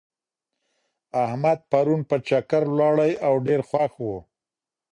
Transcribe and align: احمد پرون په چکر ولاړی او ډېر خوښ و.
احمد 1.23 1.59
پرون 1.71 2.01
په 2.09 2.15
چکر 2.27 2.63
ولاړی 2.71 3.11
او 3.27 3.33
ډېر 3.47 3.61
خوښ 3.69 3.93
و. 4.01 4.07